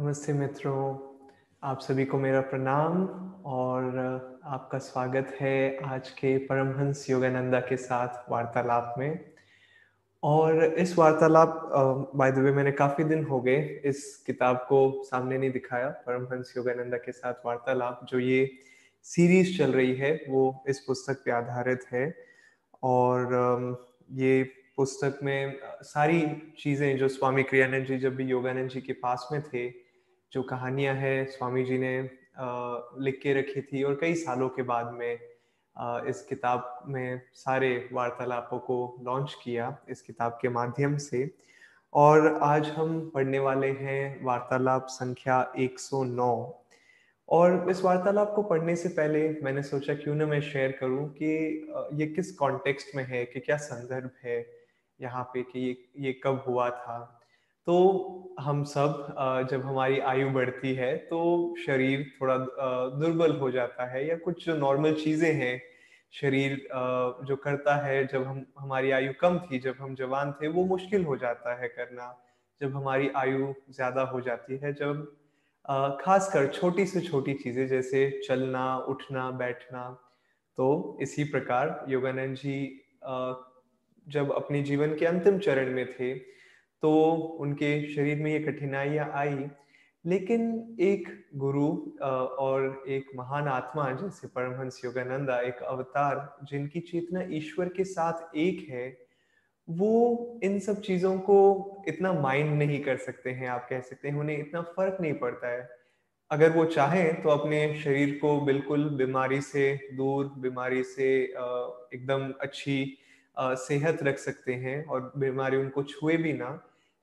नमस्ते 0.00 0.32
मित्रों, 0.32 0.96
आप 1.62 1.80
सभी 1.80 2.04
को 2.04 2.18
मेरा 2.18 2.40
प्रणाम 2.40 3.02
और 3.46 3.96
आपका 4.44 4.78
स्वागत 4.78 5.34
है 5.40 5.78
आज 5.84 6.08
के 6.10 6.36
परमहंस 6.46 7.04
योगानंदा 7.10 7.58
के 7.60 7.76
साथ 7.76 8.30
वार्तालाप 8.30 8.94
में। 8.98 9.18
और 10.22 10.64
इस 10.64 10.96
वार्तालाप 10.98 11.60
बाय 12.16 12.32
द 12.32 12.38
वे 12.38 12.52
मैंने 12.52 12.72
काफ़ी 12.72 13.04
दिन 13.04 13.24
हो 13.24 13.40
गए 13.40 13.58
इस 13.84 14.02
किताब 14.26 14.64
को 14.68 14.80
सामने 15.04 15.38
नहीं 15.38 15.50
दिखाया, 15.50 15.88
परमहंस 16.06 16.54
योगानंदा 16.56 16.96
के 16.96 17.12
साथ 17.12 17.46
वार्तालाप। 17.46 18.06
जो 18.10 18.18
ये 18.18 18.50
सीरीज़ 19.04 19.56
चल 19.58 19.72
रही 19.72 19.94
है, 19.96 20.12
वो 20.28 20.64
इस 20.68 20.80
पुस्तक 20.80 21.22
पे 21.24 21.30
आधारित 21.30 21.84
है। 21.92 22.14
और 22.82 23.76
ये 24.12 24.42
पुस्तक 24.76 25.18
में 25.22 25.58
सारी 25.82 26.20
चीज़ें 26.58 26.96
जो 26.98 27.08
स्वामी 27.08 27.42
क्रियानंद 27.42 27.86
जी 27.86 27.98
जब 27.98 28.16
भी 28.16 28.24
योगानंद 28.24 28.70
जी 28.70 28.80
के 28.80 28.92
पास 28.92 29.28
में 29.32 29.42
थे 29.42 29.68
जो 30.32 30.42
कहानियाँ 30.42 30.94
हैं 30.94 31.24
स्वामी 31.26 31.64
जी 31.64 31.78
ने 31.78 31.98
लिख 33.04 33.18
के 33.22 33.32
रखी 33.34 33.60
थी 33.62 33.82
और 33.82 33.98
कई 34.00 34.14
सालों 34.14 34.48
के 34.48 34.62
बाद 34.62 34.92
में 34.92 35.18
इस 36.08 36.22
किताब 36.28 36.84
में 36.88 37.20
सारे 37.34 37.88
वार्तालापों 37.92 38.58
को 38.58 38.76
लॉन्च 39.04 39.34
किया 39.44 39.76
इस 39.90 40.02
किताब 40.02 40.38
के 40.42 40.48
माध्यम 40.48 40.96
से। 40.98 41.30
और 41.92 42.38
आज 42.42 42.68
हम 42.68 43.10
पढ़ने 43.14 43.38
वाले 43.38 43.70
हैं 43.80 44.24
वार्तालाप 44.24 44.86
संख्या 44.90 45.40
109 45.58 46.30
और 47.28 47.70
इस 47.70 47.82
वार्तालाप 47.84 48.32
को 48.36 48.42
पढ़ने 48.42 48.76
से 48.76 48.88
पहले 48.88 49.28
मैंने 49.42 49.62
सोचा 49.62 49.94
क्यों 49.94 50.14
ना 50.14 50.26
मैं 50.26 50.40
शेयर 50.40 50.72
करूँ 50.80 51.08
कि 51.12 51.26
ये 51.94 52.06
किस 52.06 52.32
कॉन्टेक्स्ट 52.36 52.94
में 52.96 53.04
है 53.04 53.24
कि 53.24 53.40
क्या 53.40 53.56
संदर्भ 53.56 54.10
है 54.24 54.44
यहाँ 55.00 55.22
पे 55.34 55.42
कि 55.42 55.60
ये 55.60 55.76
ये 56.06 56.12
कब 56.24 56.44
हुआ 56.46 56.70
था। 56.70 57.19
तो 57.70 58.36
हम 58.40 58.62
सब 58.64 59.46
जब 59.50 59.64
हमारी 59.64 59.98
आयु 60.12 60.28
बढ़ती 60.30 60.72
है 60.74 60.96
तो 61.08 61.18
शरीर 61.66 62.04
थोड़ा 62.20 62.36
दुर्बल 63.00 63.36
हो 63.36 63.50
जाता 63.50 63.84
है 63.90 64.06
या 64.08 64.16
कुछ 64.16 64.46
जो 64.46 64.56
नॉर्मल 64.56 64.94
चीज़ें 64.94 65.32
हैं, 65.32 65.60
शरीर 66.12 66.56
जो 67.26 67.36
करता 67.36 67.74
है, 67.86 68.06
जब 68.06 68.24
हम, 68.26 68.44
हमारी 68.58 68.90
आयु 68.90 69.12
कम 69.20 69.38
थी, 69.38 69.58
जब 69.58 69.76
हम 69.80 69.94
जवान 69.94 70.32
थे, 70.32 70.48
वो 70.48 70.64
मुश्किल 70.64 71.04
हो 71.04 71.16
जाता 71.16 71.54
है 71.60 71.68
करना। 71.68 72.08
जब 72.60 72.74
हमारी 72.76 73.08
आयु 73.16 73.52
ज़्यादा 73.70 74.02
हो 74.02 74.20
जाती 74.20 74.56
है, 74.56 74.72
जब 74.72 75.06
खासकर 76.00 76.48
छोटी 76.48 76.86
से 76.86 77.00
छोटी 77.00 77.34
चीज़ें 77.34 77.66
जैसे 77.68 78.08
चलना, 78.28 78.76
उठना, 78.88 79.30
बैठना 79.30 79.88
तो 80.58 80.98
इसी 81.02 81.24
प्रकार 81.24 81.84
योगानंद 81.88 82.36
जी 82.36 82.58
जब 84.06 84.32
अपने 84.36 84.62
जीवन 84.62 84.96
के 84.96 85.06
अंतिम 85.06 85.38
चरण 85.38 85.72
में 85.74 85.86
थे 85.94 86.12
तो 86.82 86.92
उनके 87.40 87.70
शरीर 87.94 88.18
में 88.18 88.30
ये 88.32 88.38
कठिनाइयाँ 88.40 89.10
आई। 89.14 89.48
लेकिन 90.04 90.76
एक 90.80 91.08
गुरु 91.36 91.66
और 92.02 92.84
एक 92.88 93.10
महान 93.16 93.48
आत्मा 93.48 93.90
जैसे 93.92 94.28
परमहंस 94.28 94.80
योगानंदा, 94.84 95.38
एक 95.40 95.62
अवतार 95.62 96.46
जिनकी 96.50 96.80
चेतना 96.82 97.24
ईश्वर 97.30 97.68
के 97.68 97.84
साथ 97.84 98.36
एक 98.36 98.66
है, 98.70 98.86
वो 99.68 100.40
इन 100.44 100.58
सब 100.58 100.80
चीज़ों 100.80 101.18
को 101.18 101.82
इतना 101.88 102.12
माइंड 102.12 102.52
नहीं 102.58 102.82
कर 102.84 102.96
सकते 102.98 103.30
हैं, 103.30 103.48
आप 103.48 103.66
कह 103.70 103.80
सकते 103.80 104.08
हैं, 104.08 104.16
उन्हें 104.16 104.38
इतना 104.38 104.62
फ़र्क 104.76 104.96
नहीं 105.00 105.14
पड़ता 105.14 105.48
है। 105.48 105.68
अगर 106.30 106.50
वो 106.50 106.64
चाहें 106.64 107.22
तो 107.22 107.28
अपने 107.28 107.60
शरीर 107.80 108.18
को 108.22 108.40
बिल्कुल 108.40 108.88
बीमारी 108.96 109.40
से 109.40 109.74
दूर, 109.94 110.32
बीमारी 110.38 110.82
से 110.84 111.12
एकदम 111.24 112.32
अच्छी 112.40 112.96
सेहत 113.36 114.02
रख 114.02 114.18
सकते 114.18 114.54
हैं 114.54 114.84
और 114.84 115.12
बीमारी 115.16 115.56
उनको 115.56 115.82
छुए 115.84 116.16
भी 116.16 116.32
ना। 116.32 116.50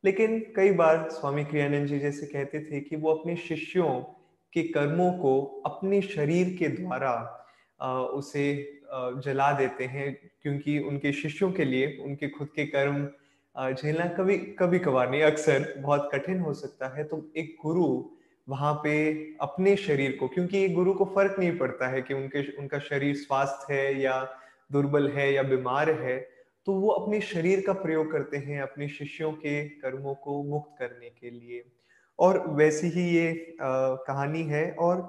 लेकिन 0.04 0.40
कई 0.56 0.72
बार 0.72 1.08
स्वामी 1.12 1.44
क्रियानंद 1.44 1.88
जी 1.88 2.00
जैसे 2.00 2.26
कहते 2.26 2.60
थे 2.62 2.80
कि 2.80 2.96
वो 2.96 3.14
अपने 3.14 3.36
शिष्यों 3.36 3.90
के 4.54 4.64
कर्मों 4.64 5.12
को 5.14 5.62
अपने 5.66 6.02
शरीर 6.02 6.56
के 6.60 6.68
द्वारा 6.68 7.14
उसे 8.14 8.46
जला 8.94 9.52
देते 9.52 9.86
हैं 9.86 10.14
क्योंकि 10.42 10.78
उनके 10.80 11.12
शिष्यों 11.14 11.52
के 11.52 11.66
लिए 11.66 11.98
उनके 12.06 12.30
खुद 12.30 12.48
के 12.56 12.66
कर्म 12.66 13.08
झेलना 13.74 14.06
कभी 14.08 14.38
कभी 14.60 14.80
कभार 14.80 15.10
नहीं, 15.10 15.22
अक्सर 15.22 15.74
बहुत 15.78 16.10
कठिन 16.14 16.40
हो 16.40 16.54
सकता 16.54 16.88
है। 16.98 17.04
तो 17.04 17.22
एक 17.38 17.56
गुरु 17.66 17.88
वहाँ 18.48 18.74
पे 18.84 18.94
अपने 19.42 19.76
शरीर 19.76 20.18
को, 20.20 20.28
क्योंकि 20.28 20.64
एक 20.66 20.74
गुरु 20.74 20.94
को 20.94 21.06
फ़र्क 21.06 21.36
नहीं 21.40 21.58
पड़ता 21.58 21.88
है 21.88 22.02
कि 22.02 22.14
उनके, 22.14 22.58
उनका 22.58 22.80
शरीर 22.80 23.16
स्वास्थ्य 23.16 23.74
है 23.74 24.02
या 24.02 24.22
दुर्बल 24.72 25.10
है 25.10 25.34
या 25.34 25.44
बीमार 25.44 25.90
है 25.92 26.18
तो 26.68 26.74
वो 26.74 26.90
अपने 26.90 27.20
शरीर 27.22 27.64
का 27.66 27.74
प्रयोग 27.74 28.12
करते 28.12 28.38
हैं 28.38 28.62
अपने 28.62 28.88
शिष्यों 28.90 29.32
के 29.34 29.70
कर्मों 29.70 30.14
को 30.16 30.44
मुक्त 30.44 30.76
करने 30.80 31.10
के 31.10 31.30
लिए। 31.30 31.64
और 32.20 32.40
वैसी 32.48 32.88
ही 32.88 33.04
ये 33.10 33.30
आ, 33.62 33.96
कहानी 33.96 34.42
है 34.44 34.72
और 34.72 35.02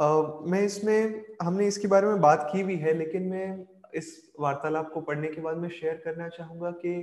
आ, 0.00 0.22
मैं 0.46 0.62
इसमें 0.62 1.24
हमने 1.42 1.66
इसके 1.66 1.88
बारे 1.88 2.06
में 2.06 2.20
बात 2.20 2.48
की 2.52 2.62
भी 2.62 2.76
है 2.76 2.94
लेकिन 2.94 3.22
मैं 3.22 3.46
इस 3.94 4.10
वार्तालाप 4.40 4.90
को 4.94 5.00
पढ़ने 5.00 5.28
के 5.28 5.40
बाद 5.40 5.56
मैं 5.56 5.68
शेयर 5.68 6.00
करना 6.04 6.28
चाहूँगा 6.28 6.70
कि 6.70 6.94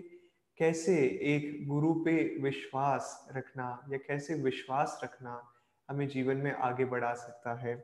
कैसे 0.58 0.96
एक 1.36 1.68
गुरु 1.68 1.94
पे 1.94 2.18
विश्वास 2.42 3.28
रखना 3.36 3.70
या 3.92 3.98
कैसे 3.98 4.34
विश्वास 4.34 5.00
रखना 5.04 5.42
हमें 5.90 6.08
जीवन 6.08 6.38
में 6.38 6.52
आगे 6.52 6.86
बढ़ा 6.86 7.14
सकता 7.14 7.54
है। 7.54 7.76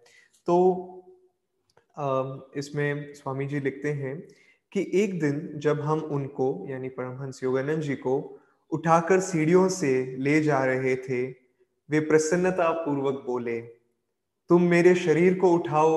तो 0.47 0.57
इसमें 2.57 3.13
स्वामी 3.13 3.45
जी 3.45 3.59
लिखते 3.59 3.91
हैं 3.93 4.15
कि 4.73 4.89
एक 4.93 5.19
दिन 5.19 5.51
जब 5.55 5.81
हम 5.81 5.99
उनको, 5.99 6.65
यानी 6.69 6.89
परमहंस 6.89 7.43
योगानंद 7.43 7.81
जी 7.81 7.95
को, 7.95 8.17
उठाकर 8.71 9.19
सीढ़ियों 9.19 9.67
से 9.69 9.93
ले 10.17 10.41
जा 10.41 10.63
रहे 10.65 10.95
थे, 10.97 11.25
वे 11.89 11.99
प्रसन्नता 11.99 12.71
पूर्वक 12.85 13.23
बोले, 13.25 13.59
तुम 14.49 14.63
मेरे 14.63 14.95
शरीर 14.95 15.37
को 15.39 15.51
उठाओ 15.53 15.95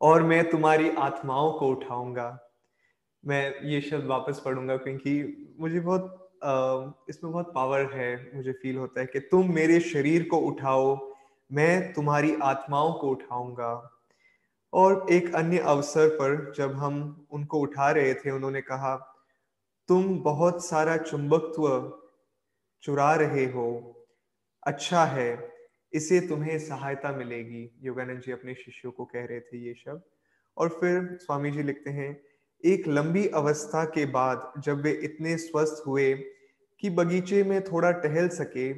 और 0.00 0.22
मैं 0.22 0.48
तुम्हारी 0.50 0.90
आत्माओं 0.98 1.52
को 1.52 1.68
उठाऊँगा। 1.68 2.38
मैं 3.24 3.54
ये 3.64 3.80
शब्द 3.80 4.06
वापस 4.06 4.42
पढ़ूँगा 4.44 4.76
क्योंकि 4.76 5.54
मुझे 5.60 5.80
बहुत 5.80 6.18
इसमें 7.10 7.32
बहुत 7.32 7.52
पावर 7.54 7.90
है, 7.94 8.30
मुझे 8.34 8.52
फील 8.52 8.76
होता 8.76 9.00
है 9.00 9.06
कि 9.06 9.20
तुम 9.20 9.52
मेरे 9.54 9.78
शरीर 9.80 10.22
को 10.28 10.36
उठाओ, 10.36 10.96
मैं 11.50 11.92
तुम्हारी 11.92 12.34
आत्माओं 12.42 12.92
को 12.92 13.10
उठाऊँगा। 13.10 13.72
और 14.72 15.06
एक 15.10 15.34
अन्य 15.34 15.58
अवसर 15.58 16.08
पर 16.08 16.52
जब 16.56 16.72
हम 16.72 17.26
उनको 17.30 17.58
उठा 17.58 17.90
रहे 17.90 18.14
थे, 18.14 18.30
उन्होंने 18.30 18.60
कहा, 18.60 18.96
तुम 19.88 20.18
बहुत 20.18 20.64
सारा 20.66 20.96
चुंबकत्व 20.96 21.98
चुरा 22.82 23.14
रहे 23.14 23.44
हो। 23.46 23.66
अच्छा 24.62 25.04
है, 25.04 25.52
इसे 25.92 26.20
तुम्हें 26.20 26.58
सहायता 26.58 27.12
मिलेगी। 27.12 27.70
योगानंद 27.82 28.20
जी 28.20 28.32
अपने 28.32 28.54
शिष्यों 28.54 28.92
को 28.92 29.04
कह 29.04 29.24
रहे 29.24 29.40
थे 29.40 29.58
ये 29.58 29.74
शब्द। 29.74 30.02
और 30.56 30.68
फिर 30.68 31.18
स्वामी 31.20 31.50
जी 31.50 31.62
लिखते 31.62 31.90
हैं, 31.90 32.20
एक 32.64 32.88
लंबी 32.88 33.26
अवस्था 33.28 33.84
के 33.84 34.04
बाद 34.06 34.52
जब 34.58 34.82
वे 34.82 34.90
इतने 35.04 35.36
स्वस्थ 35.36 35.82
हुए 35.86 36.12
कि 36.82 36.90
बगीचे 36.90 37.42
में 37.44 37.60
थोड़ा 37.62 37.90
टहल 37.90 38.28
सके 38.28 38.72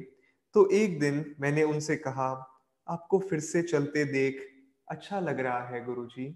तो 0.55 0.69
एक 0.69 0.99
दिन 0.99 1.35
मैंने 1.39 1.63
उनसे 1.63 1.95
कहा, 1.97 2.29
आपको 2.87 3.19
फिर 3.19 3.39
से 3.39 3.61
चलते 3.61 4.03
देख 4.05 4.39
अच्छा 4.87 5.19
लग 5.19 5.39
रहा 5.39 5.67
है 5.67 5.83
गुरुजी। 5.85 6.35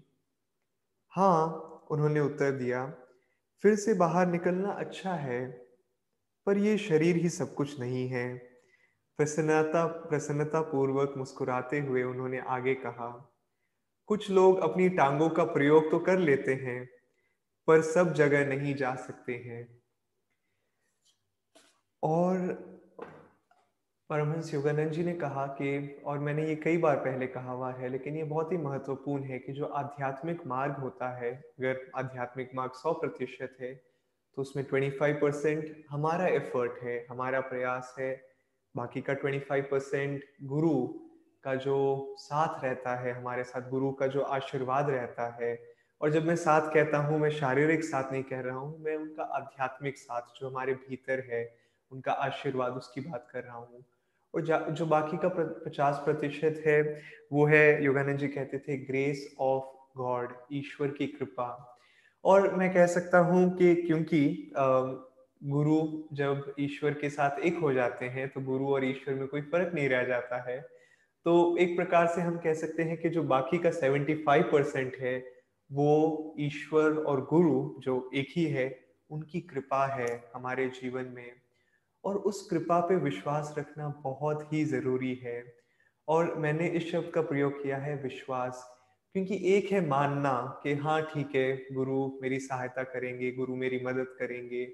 हाँ 1.12 1.86
उन्होंने 1.90 2.20
उत्तर 2.20 2.50
दिया, 2.50 2.84
फिर 3.64 3.74
से 3.76 3.94
बाहर 3.94 4.26
निकलना 4.26 4.70
अच्छा 4.70 5.14
है, 5.14 5.46
पर 6.46 6.58
ये 6.58 6.76
शरीर 6.78 7.16
ही 7.16 7.28
सब 7.28 7.54
कुछ 7.54 7.78
नहीं 7.80 8.08
है। 8.08 8.28
प्रसन्नता 9.18 9.84
प्रसन्नता 9.86 10.60
पूर्वक 10.60 11.14
मुस्कुराते 11.16 11.80
हुए 11.80 12.02
उन्होंने 12.02 12.38
आगे 12.48 12.74
कहा, 12.74 13.08
कुछ 14.08 14.30
लोग 14.30 14.60
अपनी 14.60 14.88
टांगों 14.88 15.28
का 15.30 15.44
प्रयोग 15.44 15.90
तो 15.90 15.98
कर 15.98 16.18
लेते 16.18 16.54
हैं, 16.54 16.84
पर 17.68 17.82
सब 17.82 18.12
जगह 18.14 18.46
नहीं 18.46 18.74
जा 18.74 18.94
सकते 18.96 19.34
हैं। 19.36 19.66
और 22.02 22.38
परमहंस 24.10 24.52
योगानंद 24.54 24.90
जी 24.92 25.02
ने 25.04 25.12
कहा 25.14 25.46
कि, 25.46 26.02
और 26.06 26.18
मैंने 26.18 26.46
ये 26.46 26.54
कई 26.56 26.78
बार 26.78 26.96
पहले 26.96 27.26
कहा 27.26 27.52
हुआ 27.52 27.72
है, 27.72 27.88
लेकिन 27.88 28.16
ये 28.16 28.22
बहुत 28.24 28.52
ही 28.52 28.56
महत्वपूर्ण 28.58 29.24
है 29.24 29.38
कि 29.38 29.52
जो 29.52 29.66
आध्यात्मिक 29.80 30.40
मार्ग 30.46 30.76
होता 30.76 31.08
है, 31.16 31.30
अगर 31.32 31.80
आध्यात्मिक 31.96 32.50
मार्ग 32.54 32.72
सौ 32.72 32.92
प्रतिशत 32.92 33.56
है 33.60 33.74
तो 34.36 34.42
उसमें 34.42 34.64
ट्वेंटी 34.64 34.90
फाइव 34.90 35.18
परसेंट 35.20 35.84
हमारा 35.90 36.26
एफर्ट 36.28 36.82
है, 36.82 37.06
हमारा 37.10 37.40
प्रयास 37.40 37.94
है, 37.98 38.10
बाकी 38.74 39.00
का 39.00 39.14
ट्वेंटी 39.14 39.38
फाइव 39.40 39.68
परसेंट 39.70 40.24
गुरु 40.44 40.74
का 41.44 41.54
जो 41.54 41.76
साथ 42.18 42.64
रहता 42.64 42.94
है, 42.96 43.12
हमारे 43.12 43.44
साथ 43.44 43.68
गुरु 43.70 43.92
का 43.92 44.06
जो 44.06 44.22
आशीर्वाद 44.38 44.90
रहता 44.90 45.28
है। 45.40 45.56
और 46.00 46.10
जब 46.10 46.26
मैं 46.26 46.36
साथ 46.36 46.72
कहता 46.74 46.98
हूँ, 46.98 47.18
मैं 47.18 47.30
शारीरिक 47.30 47.84
साथ 47.84 48.12
नहीं 48.12 48.22
कह 48.22 48.40
रहा 48.40 48.56
हूँ, 48.56 48.78
मैं 48.80 48.96
उनका 48.96 49.22
आध्यात्मिक 49.36 49.98
साथ 49.98 50.40
जो 50.40 50.48
हमारे 50.48 50.74
भीतर 50.82 51.24
है, 51.30 51.42
उनका 51.92 52.12
आशीर्वाद 52.12 52.72
उसकी 52.72 53.00
बात 53.00 53.28
कर 53.32 53.44
रहा 53.44 53.56
हूँ। 53.56 53.84
और 54.34 54.42
जो 54.70 54.86
बाकी 54.86 55.16
का 55.16 55.28
पचास 55.66 56.00
प्रतिशत 56.04 56.62
है, 56.66 56.80
वो 57.32 57.46
है 57.46 57.84
योगानंद 57.84 58.18
जी 58.18 58.28
कहते 58.28 58.58
थे 58.58 58.76
ग्रेस 58.76 59.28
ऑफ़ 59.40 59.98
गॉड 59.98 60.32
ईश्वर 60.52 60.88
की 60.88 61.06
कृपा। 61.06 61.48
और 62.24 62.54
मैं 62.54 62.72
कह 62.74 62.86
सकता 62.86 63.18
हूँ 63.18 63.50
कि 63.56 63.74
क्योंकि 63.76 64.52
गुरु 65.42 65.80
जब 66.12 66.54
ईश्वर 66.60 66.94
के 66.94 67.10
साथ 67.10 67.38
एक 67.40 67.58
हो 67.58 67.72
जाते 67.72 68.06
हैं 68.06 68.28
तो 68.28 68.40
गुरु 68.40 68.66
और 68.66 68.84
ईश्वर 68.84 69.14
में 69.14 69.26
कोई 69.28 69.40
फ़र्क 69.42 69.74
नहीं 69.74 69.88
रह 69.88 70.04
जाता 70.04 70.42
है। 70.50 70.60
तो 71.26 71.56
एक 71.56 71.76
प्रकार 71.76 72.06
से 72.06 72.20
हम 72.20 72.36
कह 72.38 72.54
सकते 72.54 72.82
हैं 72.82 72.96
कि 72.96 73.08
जो 73.08 73.22
बाकी 73.22 73.58
का 73.58 73.70
75 73.70 74.42
परसेंट 74.42 74.96
है, 75.00 75.16
वो 75.70 76.34
ईश्वर 76.40 76.96
और 77.02 77.24
गुरु 77.24 77.80
जो 77.80 78.10
एक 78.14 78.26
ही 78.30 78.44
है, 78.46 78.68
उनकी 79.10 79.40
कृपा 79.40 79.86
है 79.86 80.08
हमारे 80.34 80.66
जीवन 80.74 81.12
में। 81.14 81.32
और 82.04 82.16
उस 82.16 82.46
कृपा 82.50 82.80
पे 82.80 82.96
विश्वास 82.96 83.54
रखना 83.58 83.88
बहुत 84.02 84.52
ही 84.52 84.64
ज़रूरी 84.64 85.14
है। 85.14 85.42
और 86.08 86.34
मैंने 86.34 86.68
इस 86.68 86.90
शब्द 86.92 87.10
का 87.14 87.22
प्रयोग 87.22 87.62
किया 87.62 87.76
है 87.76 87.96
विश्वास, 88.02 88.64
क्योंकि 89.14 89.40
एक 89.54 89.70
है 89.72 89.86
मानना 89.86 90.60
कि 90.62 90.74
हाँ 90.74 91.00
ठीक 91.02 91.34
है, 91.34 91.66
गुरु 91.72 92.06
मेरी 92.22 92.38
सहायता 92.40 92.82
करेंगे, 92.82 93.32
गुरु 93.32 93.56
मेरी 93.56 93.80
मदद 93.84 94.16
करेंगे 94.18 94.64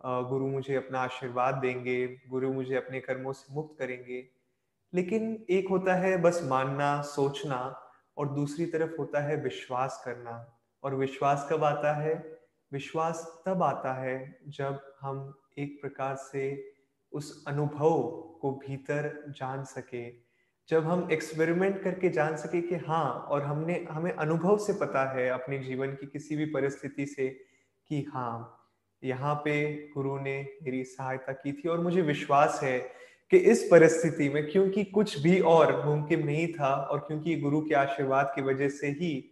गुरु 0.00 0.46
मुझे 0.46 0.74
अपना 0.74 1.00
आशीर्वाद 1.00 1.54
देंगे, 1.54 2.06
गुरु 2.28 2.52
मुझे 2.52 2.74
अपने 2.76 3.00
कर्मों 3.00 3.32
से 3.32 3.54
मुक्त 3.54 3.78
करेंगे। 3.78 4.26
लेकिन 4.92 5.46
एक 5.50 5.68
होता 5.68 5.94
है 5.94 6.16
बस 6.16 6.40
मानना, 6.44 7.00
सोचना 7.02 7.58
और 8.16 8.28
दूसरी 8.28 8.66
तरफ़ 8.66 8.94
होता 8.98 9.20
है 9.20 9.36
विश्वास 9.36 10.00
करना। 10.04 10.34
और 10.82 10.94
विश्वास 10.94 11.48
कब 11.52 11.64
आता 11.64 11.92
है? 11.92 12.14
विश्वास 12.72 13.42
तब 13.46 13.62
आता 13.62 13.92
है 13.94 14.38
जब 14.48 14.80
हम 15.00 15.34
एक 15.58 15.80
प्रकार 15.80 16.16
से 16.16 16.72
उस 17.12 17.44
अनुभव 17.48 18.02
को 18.40 18.52
भीतर 18.52 19.24
जान 19.28 19.64
सके। 19.64 20.10
जब 20.68 20.84
हम 20.84 21.08
एक्सपेरिमेंट 21.12 21.82
करके 21.82 22.08
जान 22.08 22.36
सके 22.36 22.60
कि 22.60 22.74
हाँ 22.74 23.12
और 23.12 23.42
हमने, 23.42 23.86
हमें 23.90 24.12
अनुभव 24.12 24.58
से 24.58 24.72
पता 24.72 25.12
है 25.12 25.28
अपने 25.28 25.58
जीवन 25.58 25.88
की 25.88 26.06
किसी 26.06 26.36
भी 26.36 26.44
परिस्थिति 26.44 27.06
से 27.06 27.28
कि 27.88 28.02
हाँ 28.02 28.54
यहाँ 29.04 29.34
पे 29.34 29.88
गुरु 29.94 30.18
ने 30.20 30.48
मेरी 30.62 30.84
सहायता 30.84 31.32
की 31.32 31.52
थी 31.52 31.68
और 31.68 31.80
मुझे 31.80 32.02
विश्वास 32.02 32.60
है 32.62 32.78
कि 33.30 33.36
इस 33.36 33.68
परिस्थिति 33.70 34.28
में 34.28 34.50
क्योंकि 34.50 34.84
कुछ 34.84 35.18
भी 35.18 35.40
और 35.40 35.86
मुमकिन 35.86 36.26
नहीं 36.26 36.52
था 36.52 36.74
और 36.74 36.98
क्योंकि 36.98 37.36
गुरु 37.36 37.60
के 37.60 37.74
आशीर्वाद 37.74 38.32
की 38.34 38.42
वजह 38.42 38.68
से 38.68 38.86
ही 38.86 39.30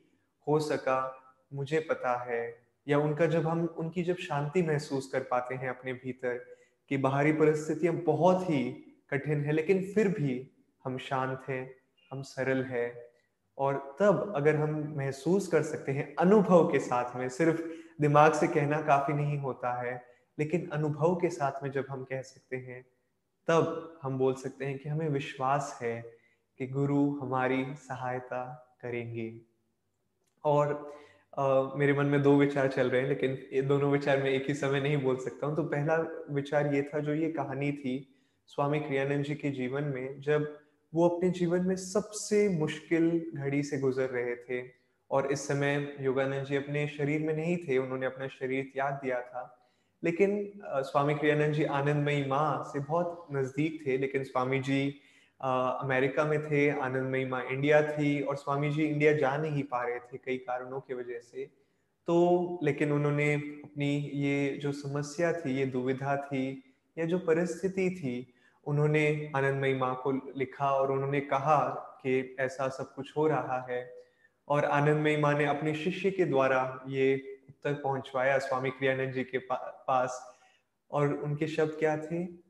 हो 0.49 0.61
सका, 0.61 1.23
मुझे 1.55 1.81
पता 1.81 2.33
है। 2.33 2.66
या 2.89 2.99
उनका 2.99 3.27
जब 3.27 3.47
हम, 3.47 3.67
उनकी 3.67 4.03
जब 4.03 4.17
शांति 4.17 4.63
महसूस 4.63 5.11
कर 5.13 5.21
पाते 5.21 5.55
हैं 5.55 5.69
अपने 5.69 5.93
भीतर 5.93 6.45
कि 6.89 6.97
बाहरी 6.97 7.33
परिस्थितियाँ 7.33 7.95
बहुत 7.95 8.51
ही 8.51 8.85
कठिन 9.11 9.45
है, 9.45 9.53
लेकिन 9.53 9.93
फिर 9.95 10.09
भी 10.09 10.51
हम 10.85 10.99
शांत 10.99 11.45
हैं, 11.49 11.75
हम 12.13 12.23
सरल 12.23 12.65
है, 12.65 13.11
और 13.59 13.97
तब 14.01 14.33
अगर 14.37 14.57
हम 14.57 14.95
महसूस 14.97 15.49
कर 15.49 15.63
सकते 15.63 15.93
हैं 15.93 16.15
अनुभव 16.15 16.73
के 16.73 16.79
साथ 16.79 17.17
में, 17.17 17.29
सिर्फ़ 17.29 17.63
दिमाग 18.01 18.33
से 18.33 18.49
कहना 18.49 18.81
काफ़ी 18.81 19.15
नहीं 19.15 19.39
होता 19.39 19.83
है, 19.83 20.05
लेकिन 20.39 20.69
अनुभव 20.69 21.17
के 21.17 21.29
साथ 21.29 21.63
में 21.63 21.71
जब 21.71 21.87
हम 21.91 22.05
कह 22.05 22.23
सकते 22.23 22.57
हैं, 22.57 22.87
तब 23.49 23.99
हम 24.03 24.19
बोल 24.19 24.35
सकते 24.35 24.65
हैं 24.65 24.79
कि 24.79 24.89
हमें 24.89 25.09
विश्वास 25.09 25.79
है 25.83 26.03
कि 26.59 26.67
गुरु 26.67 27.19
हमारी 27.19 27.67
सहायता 27.75 28.73
करेंगे। 28.83 29.41
और 30.45 30.93
मेरे 31.37 31.93
मन 31.93 32.07
में 32.07 32.23
दो 32.23 32.35
विचार 32.37 32.69
चल 32.69 32.91
रहे 32.91 33.01
हैं, 33.01 33.09
लेकिन 33.09 33.39
ये 33.53 33.63
दोनों 33.63 33.91
विचार 33.93 34.23
मैं 34.23 34.31
एक 34.31 34.45
ही 34.49 34.55
समय 34.55 34.81
नहीं 34.81 34.97
बोल 34.97 35.17
सकता 35.17 35.47
हूँ। 35.47 35.57
तो 35.57 35.63
पहला 35.65 35.97
विचार 36.31 36.75
ये 36.75 36.83
था, 36.83 36.99
जो 36.99 37.15
ये 37.15 37.31
कहानी 37.33 37.73
थी 37.73 37.97
स्वामी 38.47 38.81
क्रियानंद 38.81 39.25
जी 39.25 39.35
के 39.35 39.51
जीवन 39.51 39.85
में, 39.85 40.21
जब 40.21 40.59
वो 40.93 41.09
अपने 41.09 41.31
जीवन 41.31 41.67
में 41.67 41.77
सबसे 41.77 42.49
मुश्किल 42.49 43.11
घड़ी 43.35 43.63
से 43.63 43.79
गुजर 43.79 44.09
रहे 44.11 44.35
थे, 44.37 44.63
और 45.11 45.31
इस 45.33 45.47
समय 45.49 45.97
योगानंद 46.01 46.47
जी 46.47 46.57
अपने 46.57 46.87
शरीर 46.89 47.21
में 47.21 47.35
नहीं 47.35 47.57
थे, 47.59 47.79
उन्होंने 47.79 48.07
अपना 48.07 48.29
शरीर 48.29 48.71
त्याग 48.75 48.95
दिया 48.95 49.21
था। 49.21 49.53
लेकिन 50.03 50.53
स्वामी 50.65 51.15
क्रियानंद 51.15 51.55
जी 51.55 51.65
आनंदमयी 51.65 52.25
माँ 52.25 52.71
से 52.73 52.81
बहुत 52.81 53.27
नज़दीक 53.33 53.83
थे, 53.87 53.97
लेकिन 53.99 54.25
स्वामी 54.25 54.59
जी 54.61 54.95
अमेरिका 55.41 56.25
में 56.25 56.43
थे 56.45 56.71
आनंदमयी 56.71 57.25
माँ 57.25 57.45
इंडिया 57.45 57.83
थी 57.83 58.21
और 58.21 58.37
स्वामी 58.37 58.71
जी 58.71 58.83
इंडिया 58.83 59.13
जा 59.13 59.37
नहीं 59.37 59.63
पा 59.63 59.83
रहे 59.83 59.99
थे 59.99 60.19
कई 60.19 60.37
कारणों 60.37 60.81
की 60.81 60.95
वजह 60.95 61.19
से। 61.19 61.45
तो 62.07 62.59
लेकिन 62.63 62.93
उन्होंने 62.93 63.35
अपनी 63.35 64.11
ये 64.15 64.59
जो 64.63 64.73
समस्या 64.73 65.33
थी, 65.33 65.57
ये 65.59 65.67
दुविधा 65.67 66.17
थी, 66.17 66.75
या 66.99 67.05
जो 67.05 67.19
परिस्थिति 67.19 67.91
थी, 67.91 68.35
उन्होंने 68.65 69.33
आनंदमयी 69.37 69.75
माँ 69.75 70.01
को 70.05 70.13
लिखा 70.13 70.71
और 70.71 70.93
उन्होंने 70.93 71.21
कहा 71.21 71.69
कि 72.03 72.37
ऐसा 72.41 72.69
सब 72.69 72.95
कुछ 72.95 73.17
हो 73.17 73.27
रहा 73.27 73.67
है। 73.71 73.95
और 74.49 74.65
आनंदमयी 74.65 75.17
माँ 75.17 75.35
ने 75.35 75.45
अपने 75.45 75.75
शिष्य 75.75 76.11
के 76.11 76.25
द्वारा 76.25 76.85
ये 76.89 77.39
उत्तर 77.49 77.75
पहुंचवाया, 77.75 78.39
स्वामी 78.39 78.71
क्रियानंद 78.71 79.13
जी 79.13 79.25
के 79.25 79.39
पास। 79.53 80.37
और 80.91 81.15
उनके 81.15 81.47
शब्द 81.47 81.77
क्या 81.79 81.97
थे? 81.97 82.46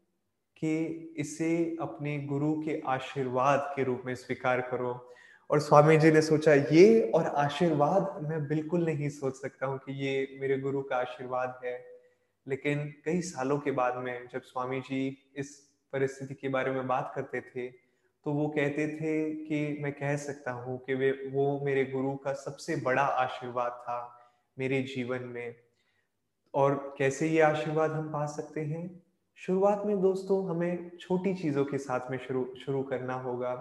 कि 0.59 1.15
इसे 1.19 1.77
अपने 1.81 2.19
गुरु 2.19 2.53
के 2.63 2.83
आशीर्वाद 2.87 3.73
के 3.77 3.85
रूप 3.85 4.03
में 4.07 4.15
स्वीकार 4.15 4.61
करो। 4.61 5.13
और 5.51 5.61
स्वामी 5.61 5.97
जी 5.97 6.11
ने 6.11 6.23
सोचा, 6.23 6.55
ये 6.55 7.11
और 7.15 7.27
आशीर्वाद 7.27 8.19
मैं 8.23 8.47
बिल्कुल 8.49 8.85
नहीं 8.85 9.09
सोच 9.09 9.35
सकता 9.35 9.67
हूँ 9.67 9.79
कि 9.79 9.93
ये 10.07 10.39
मेरे 10.41 10.59
गुरु 10.59 10.83
का 10.83 10.97
आशीर्वाद 10.97 11.61
है। 11.65 11.97
लेकिन 12.49 12.95
कई 13.05 13.21
सालों 13.21 13.59
के 13.59 13.71
बाद 13.71 13.97
में 13.97 14.29
जब 14.33 14.43
स्वामी 14.43 14.81
जी 14.81 15.33
इस 15.37 15.71
परिस्थिति 15.93 16.35
के 16.35 16.49
बारे 16.49 16.71
में 16.71 16.87
बात 16.87 17.13
करते 17.17 17.41
थे 17.41 17.69
तो 18.27 18.33
वो 18.33 18.49
कहते 18.49 18.87
थे 18.89 19.31
कि 19.35 19.83
मैं 19.83 19.93
कह 19.93 20.17
सकता 20.17 20.51
हूँ 20.51 20.79
कि 20.85 20.95
वे, 20.95 21.11
वो 21.11 21.61
मेरे 21.65 21.85
गुरु 21.85 22.17
का 22.17 22.33
सबसे 22.33 22.77
बड़ा 22.77 23.03
आशीर्वाद 23.03 23.73
था 23.73 24.19
मेरे 24.59 24.83
जीवन 24.83 25.23
में। 25.23 25.55
और 26.55 26.95
कैसे 26.99 27.29
ये 27.29 27.41
आशीर्वाद 27.41 27.91
हम 27.91 28.09
पा 28.13 28.27
सकते 28.27 28.61
हैं? 28.61 29.06
शुरुआत 29.39 29.83
में 29.87 30.01
दोस्तों 30.01 30.51
हमें 30.51 30.91
छोटी 31.01 31.35
चीज़ों 31.35 31.65
के 31.65 31.79
साथ 31.79 32.01
में 32.11 32.19
शुरू 32.19 32.55
शुरू 32.65 32.83
करना 32.83 33.15
होगा। 33.15 33.55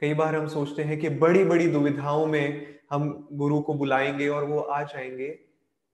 कई 0.00 0.14
बार 0.14 0.36
हम 0.36 0.46
सोचते 0.46 0.82
हैं 0.82 0.98
कि 0.98 1.08
बड़ी 1.08 1.44
बड़ी 1.44 1.66
दुविधाओं 1.66 2.26
में 2.26 2.66
हम 2.90 3.28
गुरु 3.32 3.60
को 3.60 3.74
बुलाएँगे 3.74 4.28
और 4.28 4.44
वो 4.44 4.58
आ 4.58 4.82
जाएँगे, 4.82 5.38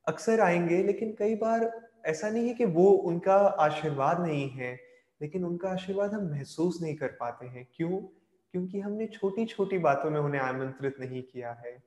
अक्सर 0.08 0.40
आएँगे, 0.40 0.82
लेकिन 0.82 1.16
कई 1.18 1.34
बार 1.34 1.88
ऐसा 2.06 2.30
नहीं 2.30 2.48
है 2.48 2.54
कि 2.54 2.64
वो 2.64 2.90
उनका 2.90 3.34
आशीर्वाद 3.34 4.20
नहीं 4.20 4.50
है, 4.50 4.80
लेकिन 5.22 5.44
उनका 5.44 5.68
आशीर्वाद 5.68 6.12
हम 6.12 6.30
महसूस 6.30 6.78
नहीं 6.82 6.94
कर 6.94 7.08
पाते 7.08 7.46
हैं। 7.46 7.68
क्यों? 7.76 7.98
क्योंकि 8.52 8.80
हमने 8.80 9.06
छोटी 9.06 9.46
छोटी 9.46 9.78
बातों 9.78 10.10
में 10.10 10.20
उन्हें 10.20 10.40
आमंत्रित 10.40 10.96
नहीं 11.00 11.22
किया 11.22 11.52
है। 11.52 11.82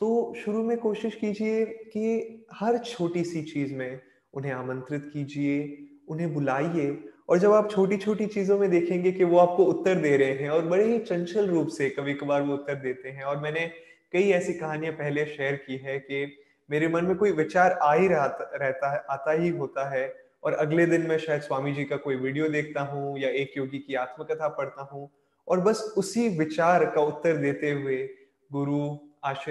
तो 0.00 0.34
शुरू 0.34 0.62
में 0.62 0.78
कोशिश 0.78 1.14
कीजिए 1.14 1.66
कि 1.66 2.44
हर 2.52 2.78
छोटी 2.78 3.24
सी 3.24 3.42
चीज़ 3.42 3.74
में 3.74 4.00
उन्हें 4.34 4.52
आमंत्रित 4.52 5.10
कीजिए 5.12 5.86
उन्हें 6.10 6.32
बुलाइए 6.34 6.98
और 7.28 7.38
जब 7.38 7.52
आप 7.52 7.70
छोटी 7.70 7.96
छोटी 7.96 8.26
चीज़ों 8.26 8.58
में 8.58 8.70
देखेंगे 8.70 9.12
कि 9.12 9.24
वो 9.24 9.38
आपको 9.38 9.64
उत्तर 9.64 9.94
दे 9.94 10.16
रहे 10.16 10.32
हैं 10.32 10.50
और 10.50 10.64
बड़े 10.66 10.84
ही 10.84 10.98
चंचल 10.98 11.46
रूप 11.46 11.68
से 11.68 11.90
कभी 11.90 12.14
कभार 12.14 12.42
वो 12.42 12.54
उत्तर 12.54 12.74
देते 12.74 13.08
हैं 13.08 13.24
और 13.24 13.40
मैंने 13.40 13.66
कई 14.12 14.30
ऐसी 14.30 14.52
कहानियाँ 14.54 14.92
पहले 14.92 15.24
शेयर 15.26 15.56
की 15.56 15.76
है 15.76 15.98
कि 15.98 16.24
मेरे 16.70 16.88
मन 16.88 17.04
में 17.04 17.16
कोई 17.16 17.32
विचार 17.32 17.72
आ 17.72 17.92
ही 17.94 18.08
रहता 18.08 18.90
है, 18.92 19.04
आता 19.10 19.32
ही 19.32 19.48
होता 19.48 19.88
है 19.90 20.14
और 20.44 20.52
अगले 20.54 20.86
दिन 20.86 21.06
मैं 21.06 21.18
शायद 21.18 21.40
स्वामी 21.42 21.72
जी 21.72 21.84
का 21.84 21.96
कोई 21.96 22.16
वीडियो 22.16 22.48
देखता 22.48 22.80
हूँ 22.82 23.18
या 23.18 23.28
एक 23.28 23.56
योगी 23.56 23.78
की 23.78 23.94
आत्मकथा 23.94 24.48
पढ़ता 24.48 24.82
हूँ 24.82 25.10
और 25.48 25.60
बस 25.60 25.82
उसी 25.98 26.28
विचार 26.38 26.84
का 26.84 27.00
उत्तर 27.00 27.36
देते 27.36 27.70
हुए 27.70 27.96
गुरु 28.50 28.96
आश 29.24 29.44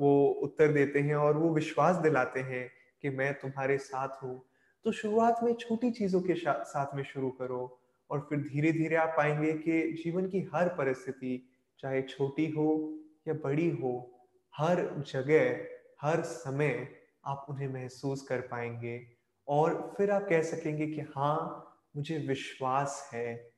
वो 0.00 0.12
उत्तर 0.42 0.68
देते 0.68 1.00
हैं 1.00 1.14
और 1.14 1.36
वो 1.36 1.54
विश्वास 1.54 1.96
दिलाते 1.96 2.40
हैं 2.40 2.70
कि 3.02 3.10
मैं 3.10 3.32
तुम्हारे 3.34 3.76
साथ 3.78 4.22
हूँ। 4.22 4.42
तो 4.84 4.92
शुरुआत 4.92 5.42
में 5.42 5.54
छोटी 5.54 5.90
चीज़ों 5.90 6.20
के 6.20 6.34
साथ 6.48 6.94
में 6.94 7.02
शुरू 7.04 7.30
करो 7.30 7.80
और 8.10 8.20
फिर 8.20 8.38
धीरे 8.38 8.72
धीरे 8.72 8.96
आप 8.96 9.14
पाएँगे 9.16 9.52
कि 9.52 10.02
जीवन 10.04 10.26
की 10.28 10.50
हर 10.54 10.68
परिस्थिति, 10.68 11.48
चाहे 11.78 12.02
छोटी 12.02 12.46
हो 12.46 12.98
या 13.28 13.34
बड़ी 13.34 13.70
हो, 13.70 13.92
हर 14.56 15.04
जगह, 15.12 15.66
हर 16.02 16.22
समय 16.22 16.88
आप 17.26 17.46
उन्हें 17.50 17.68
महसूस 17.68 18.22
कर 18.22 18.40
पाएँगे। 18.40 19.06
और 19.48 19.94
फिर 19.96 20.10
आप 20.10 20.26
कह 20.28 20.42
सकेंगे 20.42 20.86
कि 20.86 21.00
हाँ 21.00 21.68
मुझे 21.96 22.18
विश्वास 22.18 23.10
है। 23.12 23.52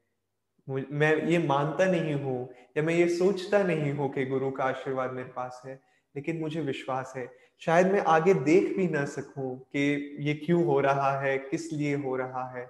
मैं 0.70 1.26
ये 1.26 1.38
मानता 1.38 1.84
नहीं 1.84 2.14
हूँ 2.14 2.48
या 2.76 2.82
मैं 2.82 2.94
ये 2.94 3.08
सोचता 3.08 3.62
नहीं 3.62 3.92
हूँ 3.92 4.12
कि 4.12 4.24
गुरु 4.26 4.50
का 4.50 4.64
आशीर्वाद 4.64 5.12
मेरे 5.12 5.28
पास 5.28 5.62
है। 5.66 5.80
लेकिन 6.16 6.40
मुझे 6.40 6.60
विश्वास 6.60 7.12
है, 7.16 7.28
शायद 7.62 7.92
मैं 7.92 8.00
आगे 8.00 8.34
देख 8.34 8.76
भी 8.76 8.86
ना 8.88 9.04
सकूँ 9.04 9.58
कि 9.58 10.16
ये 10.20 10.34
क्यों 10.34 10.64
हो 10.64 10.80
रहा 10.80 11.20
है, 11.20 11.38
किस 11.38 11.72
लिए 11.72 11.94
हो 11.96 12.16
रहा 12.16 12.58
है। 12.58 12.66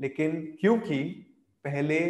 लेकिन 0.00 0.56
क्योंकि 0.60 1.02
पहले 1.64 2.00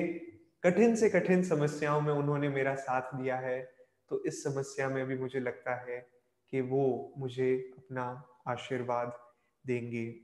कठिन 0.62 0.94
से 0.96 1.10
कठिन 1.10 1.42
समस्याओं 1.42 2.00
में 2.00 2.12
उन्होंने 2.12 2.48
मेरा 2.48 2.74
साथ 2.74 3.14
दिया 3.14 3.36
है 3.36 3.60
तो 4.10 4.22
इस 4.24 4.42
समस्या 4.44 4.88
में 4.88 5.06
भी 5.06 5.18
मुझे 5.18 5.40
लगता 5.40 5.74
है 5.84 5.98
कि 6.52 6.60
वो 6.60 7.14
मुझे 7.18 7.54
अपना 7.78 8.04
आशीर्वाद 8.48 9.12
देंगे। 9.64 10.14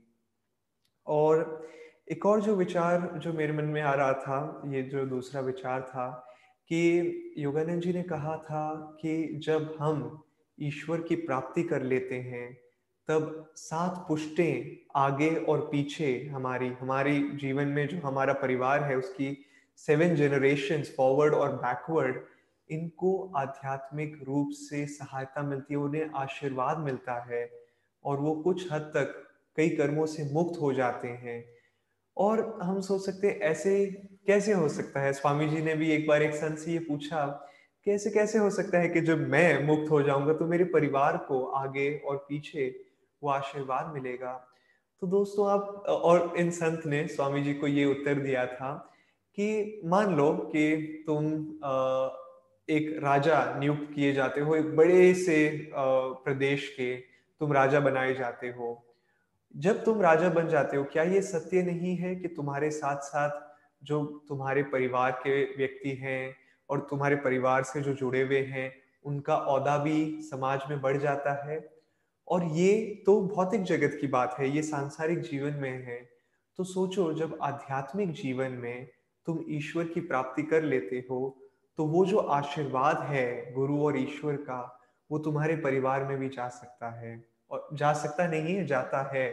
और 1.07 1.67
एक 2.11 2.25
और 2.25 2.41
जो 2.41 2.55
विचार 2.55 3.11
जो 3.17 3.33
मेरे 3.33 3.53
मन 3.53 3.65
में 3.65 3.81
आ 3.81 3.93
रहा 3.93 4.13
था, 4.13 4.61
ये 4.65 4.81
जो 4.83 5.05
दूसरा 5.05 5.41
विचार 5.41 5.81
था 5.81 6.09
कि 6.69 7.33
योगानंद 7.37 7.81
जी 7.81 7.93
ने 7.93 8.03
कहा 8.03 8.37
था 8.37 8.97
कि 9.01 9.41
जब 9.45 9.75
हम 9.79 10.24
ईश्वर 10.61 11.01
की 11.01 11.15
प्राप्ति 11.15 11.63
कर 11.63 11.81
लेते 11.81 12.15
हैं, 12.15 12.57
तब 13.07 13.51
सात 13.55 14.05
पुष्टें 14.07 14.85
आगे 14.95 15.35
और 15.35 15.59
पीछे 15.61 16.29
हमारी 16.33 16.67
हमारी 16.67 17.31
जीवन 17.31 17.67
में 17.67 17.87
जो 17.87 17.97
हमारा 17.97 18.33
परिवार 18.33 18.83
है, 18.83 18.97
उसकी 18.97 19.45
सेवन 19.77 20.15
जनरेशन 20.15 20.83
फॉरवर्ड 20.83 21.33
और 21.33 21.55
बैकवर्ड 21.55 22.21
इनको 22.69 23.31
आध्यात्मिक 23.35 24.23
रूप 24.23 24.49
से 24.51 24.85
सहायता 24.87 25.41
मिलती 25.41 25.73
है, 25.73 25.79
उन्हें 25.79 26.09
आशीर्वाद 26.15 26.77
मिलता 26.77 27.23
है 27.23 27.51
और 28.03 28.19
वो 28.19 28.35
कुछ 28.35 28.71
हद 28.71 28.81
तक 28.81 29.27
कई 29.57 29.69
कर्मों 29.69 30.05
से 30.05 30.33
मुक्त 30.33 30.61
हो 30.61 30.73
जाते 30.73 31.07
हैं। 31.07 31.45
और 32.17 32.59
हम 32.63 32.81
सोच 32.81 33.05
सकते 33.05 33.27
हैं, 33.27 33.39
ऐसे 33.39 33.85
कैसे 34.27 34.53
हो 34.53 34.69
सकता 34.69 34.99
है? 34.99 35.13
स्वामी 35.13 35.47
जी 35.47 35.61
ने 35.61 35.75
भी 35.75 35.91
एक 35.91 36.07
बार 36.07 36.23
एक 36.23 36.33
संत 36.33 36.57
से 36.57 36.71
ये 36.71 36.79
पूछा 36.79 37.49
कैसे 37.85 38.09
कैसे 38.09 38.39
हो 38.39 38.49
सकता 38.49 38.77
है 38.77 38.89
कि 38.89 39.01
जब 39.01 39.27
मैं 39.29 39.63
मुक्त 39.63 39.91
हो 39.91 40.01
जाऊँगा 40.01 40.33
तो 40.33 40.45
मेरे 40.45 40.63
परिवार 40.63 41.17
को 41.17 41.43
आगे 41.45 41.97
और 42.05 42.17
पीछे 42.29 42.67
वो 43.23 43.29
आशीर्वाद 43.29 43.93
मिलेगा? 43.93 44.33
तो 45.01 45.07
दोस्तों, 45.07 45.49
आप, 45.49 45.85
और 45.87 46.33
इन 46.37 46.49
संत 46.51 46.85
ने, 46.85 47.07
स्वामी 47.07 47.43
जी 47.43 47.53
को 47.53 47.67
ये 47.67 47.85
उत्तर 47.85 48.19
दिया 48.19 48.45
था 48.45 48.73
कि 49.37 49.81
मान 49.85 50.15
लो 50.15 50.31
कि 50.51 51.03
तुम 51.07 51.25
एक 52.69 52.99
राजा 53.03 53.59
नियुक्त 53.59 53.93
किए 53.95 54.13
जाते 54.13 54.41
हो, 54.41 54.55
एक 54.55 54.75
बड़े 54.75 55.13
से 55.13 55.71
प्रदेश 55.73 56.67
के 56.69 56.95
तुम 57.41 57.53
राजा 57.53 57.79
बनाए 57.79 58.13
जाते 58.13 58.47
हो। 58.47 58.81
जब 59.55 59.83
तुम 59.83 60.01
राजा 60.01 60.29
बन 60.29 60.47
जाते 60.47 60.77
हो, 60.77 60.83
क्या 60.83 61.03
ये 61.03 61.21
सत्य 61.21 61.61
नहीं 61.63 61.95
है 61.97 62.15
कि 62.15 62.27
तुम्हारे 62.27 62.69
साथ 62.71 62.97
साथ 62.97 63.39
जो 63.83 64.03
तुम्हारे 64.29 64.63
परिवार 64.63 65.11
के 65.11 65.43
व्यक्ति 65.57 65.91
हैं 65.91 66.44
और 66.69 66.87
तुम्हारे 66.89 67.15
परिवार 67.15 67.63
से 67.63 67.81
जो 67.81 67.93
जुड़े 67.93 68.21
हुए 68.21 68.41
हैं 68.45 68.71
उनका 69.05 69.35
औदा 69.35 69.77
भी 69.77 70.21
समाज 70.21 70.63
में 70.69 70.79
बढ़ 70.81 70.97
जाता 70.97 71.33
है। 71.45 71.59
और 72.27 72.43
ये 72.53 73.03
तो 73.05 73.19
भौतिक 73.27 73.63
जगत 73.63 73.97
की 74.01 74.07
बात 74.07 74.35
है 74.39 74.49
ये 74.49 74.61
सांसारिक 74.63 75.19
जीवन 75.21 75.53
में 75.53 75.85
है। 75.85 75.97
तो 76.59 76.63
सोचो 76.63 77.11
जब 77.13 77.37
आध्यात्मिक 77.41 78.11
जीवन 78.13 78.51
में 78.53 78.87
तुम 79.27 79.43
ईश्वर 79.49 79.85
की 79.85 80.01
प्राप्ति 80.01 80.43
कर 80.43 80.63
लेते 80.63 81.03
हो 81.09 81.37
तो 81.77 81.85
वो 81.85 82.05
जो 82.05 82.17
आशीर्वाद 82.17 82.99
है 83.03 83.53
गुरु 83.53 83.79
और 83.85 83.97
ईश्वर 83.99 84.35
का 84.41 84.59
वो 85.09 85.19
तुम्हारे 85.19 85.55
परिवार 85.57 86.03
में 86.03 86.17
भी 86.17 86.29
जा 86.29 86.47
सकता 86.49 86.89
है। 86.91 87.23
और 87.51 87.67
जा 87.73 87.91
सकता 87.93 88.27
नहीं 88.27 88.55
है 88.55 88.65
जाता 88.65 89.01
है। 89.13 89.27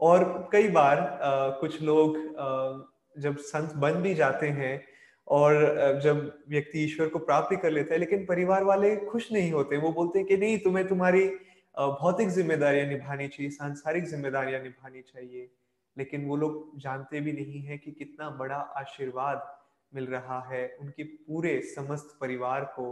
और 0.00 0.48
कई 0.52 0.68
बार 0.68 0.98
आ, 0.98 1.48
कुछ 1.50 1.80
लोग 1.82 2.16
आ, 2.16 3.20
जब 3.20 3.36
संत 3.36 3.72
बन 3.76 4.02
भी 4.02 4.14
जाते 4.14 4.48
हैं 4.48 4.80
और 5.28 6.00
जब 6.04 6.18
व्यक्ति 6.48 6.84
ईश्वर 6.84 7.08
को 7.08 7.18
प्राप्ति 7.18 7.56
कर 7.56 7.70
लेता 7.70 7.94
है, 7.94 8.00
लेकिन 8.00 8.24
परिवार 8.26 8.64
वाले 8.64 8.94
खुश 8.96 9.32
नहीं 9.32 9.52
होते। 9.52 9.76
वो 9.76 9.92
बोलते 9.92 10.18
हैं 10.18 10.28
कि 10.28 10.36
नहीं, 10.36 10.58
तुम्हें 10.58 10.86
तुम्हारी 10.88 11.26
भौतिक 11.74 12.28
जिम्मेदारियाँ 12.28 12.86
निभानी 12.86 13.28
चाहिए, 13.28 13.50
सांसारिक 13.50 14.04
जिम्मेदारियाँ 14.04 14.62
निभानी 14.62 15.02
चाहिए। 15.02 15.50
लेकिन 15.96 16.24
वो 16.26 16.36
लोग 16.36 16.78
जानते 16.80 17.20
भी 17.20 17.32
नहीं 17.32 17.60
है 17.62 17.78
कि 17.78 17.92
कितना 17.92 18.28
बड़ा 18.30 18.56
आशीर्वाद 18.56 19.46
मिल 19.92 20.06
रहा 20.06 20.40
है 20.48 20.66
उनके 20.80 21.02
पूरे 21.02 21.60
समस्त 21.66 22.16
परिवार 22.20 22.64
को 22.76 22.86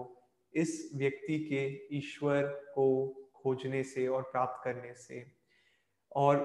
इस 0.55 0.91
व्यक्ति 0.97 1.39
के 1.45 1.97
ईश्वर 1.97 2.43
को 2.75 2.87
खोजने 3.37 3.83
से 3.85 4.07
और 4.09 4.23
प्राप्त 4.23 4.65
करने 4.65 4.95
से। 4.95 5.25
और 6.17 6.37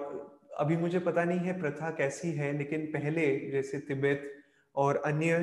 अभी 0.60 0.78
मुझे 0.78 1.00
पता 1.00 1.24
नहीं 1.24 1.40
है 1.40 1.60
प्रथा 1.60 1.90
कैसी 1.92 2.32
है, 2.32 2.58
लेकिन 2.58 2.86
पहले 2.86 3.26
जैसे 3.52 3.80
तिब्बत 3.80 4.32
और 4.76 5.02
अन्य 5.06 5.38